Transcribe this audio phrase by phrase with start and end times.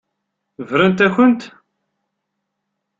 [0.69, 1.41] Brant-akent.